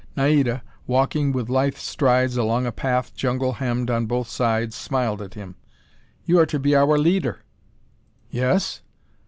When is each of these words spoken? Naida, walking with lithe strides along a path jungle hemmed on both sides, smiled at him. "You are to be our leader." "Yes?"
Naida, 0.17 0.63
walking 0.87 1.31
with 1.31 1.47
lithe 1.47 1.75
strides 1.75 2.35
along 2.35 2.65
a 2.65 2.71
path 2.71 3.13
jungle 3.13 3.53
hemmed 3.53 3.91
on 3.91 4.07
both 4.07 4.27
sides, 4.27 4.75
smiled 4.75 5.21
at 5.21 5.35
him. 5.35 5.55
"You 6.25 6.39
are 6.39 6.47
to 6.47 6.57
be 6.57 6.73
our 6.75 6.97
leader." 6.97 7.43
"Yes?" 8.31 8.81